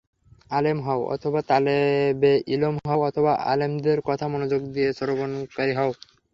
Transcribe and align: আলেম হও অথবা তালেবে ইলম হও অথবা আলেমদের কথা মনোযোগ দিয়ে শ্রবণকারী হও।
আলেম 0.51 0.77
হও 0.79 1.01
অথবা 1.15 1.39
তালেবে 1.49 2.31
ইলম 2.53 2.75
হও 2.85 2.99
অথবা 3.09 3.31
আলেমদের 3.51 3.97
কথা 4.09 4.25
মনোযোগ 4.33 4.61
দিয়ে 4.73 4.89
শ্রবণকারী 4.97 5.73
হও। 5.79 5.91